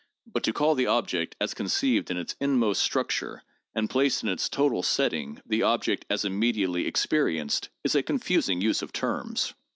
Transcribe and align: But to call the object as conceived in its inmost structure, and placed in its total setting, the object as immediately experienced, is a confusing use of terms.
But 0.25 0.41
to 0.45 0.51
call 0.51 0.73
the 0.73 0.87
object 0.87 1.35
as 1.39 1.53
conceived 1.53 2.09
in 2.09 2.17
its 2.17 2.35
inmost 2.41 2.81
structure, 2.81 3.43
and 3.75 3.87
placed 3.87 4.23
in 4.23 4.29
its 4.29 4.49
total 4.49 4.81
setting, 4.81 5.39
the 5.45 5.61
object 5.61 6.05
as 6.09 6.25
immediately 6.25 6.87
experienced, 6.87 7.69
is 7.83 7.93
a 7.93 8.01
confusing 8.01 8.61
use 8.61 8.81
of 8.81 8.91
terms. 8.93 9.53